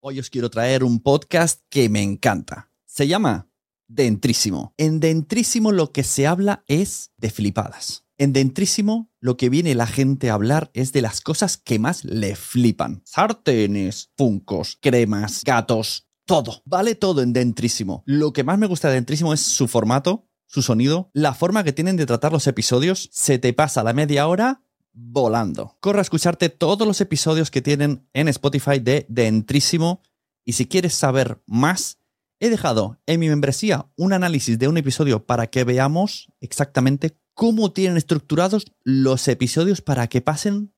Hoy 0.00 0.20
os 0.20 0.30
quiero 0.30 0.48
traer 0.48 0.84
un 0.84 1.00
podcast 1.00 1.62
que 1.70 1.88
me 1.88 2.02
encanta. 2.02 2.70
Se 2.86 3.08
llama 3.08 3.50
Dentrísimo. 3.88 4.72
En 4.76 5.00
Dentrísimo 5.00 5.72
lo 5.72 5.90
que 5.90 6.04
se 6.04 6.28
habla 6.28 6.62
es 6.68 7.10
de 7.16 7.30
flipadas. 7.30 8.06
En 8.16 8.32
Dentrísimo 8.32 9.10
lo 9.18 9.36
que 9.36 9.48
viene 9.48 9.74
la 9.74 9.88
gente 9.88 10.30
a 10.30 10.34
hablar 10.34 10.70
es 10.72 10.92
de 10.92 11.02
las 11.02 11.20
cosas 11.20 11.56
que 11.56 11.80
más 11.80 12.04
le 12.04 12.36
flipan. 12.36 13.02
Sartenes, 13.04 14.12
funcos, 14.16 14.78
cremas, 14.80 15.42
gatos, 15.42 16.06
todo. 16.26 16.62
Vale 16.64 16.94
todo 16.94 17.20
en 17.20 17.32
Dentrísimo. 17.32 18.04
Lo 18.06 18.32
que 18.32 18.44
más 18.44 18.56
me 18.56 18.68
gusta 18.68 18.90
de 18.90 18.94
Dentrísimo 18.94 19.34
es 19.34 19.40
su 19.40 19.66
formato, 19.66 20.28
su 20.46 20.62
sonido, 20.62 21.10
la 21.12 21.34
forma 21.34 21.64
que 21.64 21.72
tienen 21.72 21.96
de 21.96 22.06
tratar 22.06 22.30
los 22.30 22.46
episodios. 22.46 23.10
Se 23.12 23.40
te 23.40 23.52
pasa 23.52 23.82
la 23.82 23.94
media 23.94 24.28
hora 24.28 24.62
volando. 24.98 25.76
Corre 25.80 26.00
a 26.00 26.02
escucharte 26.02 26.48
todos 26.48 26.86
los 26.86 27.00
episodios 27.00 27.50
que 27.50 27.62
tienen 27.62 28.08
en 28.12 28.28
Spotify 28.28 28.78
de 28.80 29.06
Dentrísimo. 29.08 30.02
Y 30.44 30.54
si 30.54 30.66
quieres 30.66 30.94
saber 30.94 31.40
más, 31.46 31.98
he 32.40 32.50
dejado 32.50 33.00
en 33.06 33.20
mi 33.20 33.28
membresía 33.28 33.90
un 33.96 34.12
análisis 34.12 34.58
de 34.58 34.68
un 34.68 34.76
episodio 34.76 35.24
para 35.24 35.48
que 35.48 35.64
veamos 35.64 36.32
exactamente 36.40 37.18
cómo 37.34 37.72
tienen 37.72 37.96
estructurados 37.96 38.66
los 38.82 39.28
episodios 39.28 39.80
para 39.80 40.08
que 40.08 40.20
pasen 40.20 40.74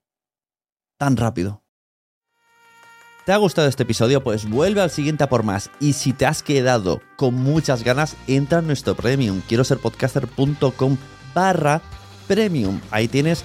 tan 0.98 1.16
rápido. 1.16 1.64
¿Te 3.24 3.32
ha 3.32 3.36
gustado 3.36 3.68
este 3.68 3.84
episodio? 3.84 4.22
Pues 4.22 4.48
vuelve 4.48 4.80
al 4.80 4.90
siguiente 4.90 5.24
a 5.24 5.28
por 5.28 5.42
más. 5.42 5.70
Y 5.78 5.92
si 5.92 6.12
te 6.12 6.26
has 6.26 6.42
quedado 6.42 7.00
con 7.16 7.34
muchas 7.34 7.84
ganas, 7.84 8.16
entra 8.26 8.58
en 8.58 8.66
nuestro 8.66 8.96
premium. 8.96 9.40
Quiero 9.46 9.62
ser 9.64 9.78
podcaster.com 9.78 10.96
barra 11.34 11.80
premium. 12.26 12.80
Ahí 12.90 13.08
tienes 13.08 13.44